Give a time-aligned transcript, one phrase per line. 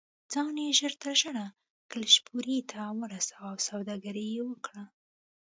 [0.33, 1.45] ځان یې ژر تر ژره
[1.91, 4.83] کلشپورې ته ورساوه او سوداګري یې وکړه.